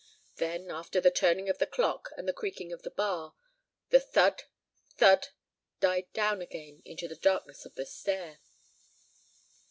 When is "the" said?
0.99-1.11, 1.59-1.69, 2.27-2.33, 2.81-2.89, 3.91-3.99, 7.07-7.15, 7.75-7.85